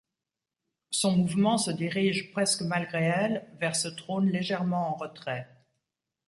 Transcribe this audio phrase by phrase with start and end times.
[0.89, 5.47] Son mouvement se dirige, presque malgré elle, vers ce trône légèrement en retrait.